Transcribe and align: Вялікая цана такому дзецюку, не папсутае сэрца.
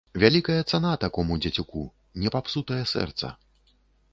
Вялікая 0.21 0.61
цана 0.71 0.93
такому 1.03 1.37
дзецюку, 1.43 1.83
не 2.25 2.29
папсутае 2.37 2.81
сэрца. 2.93 3.27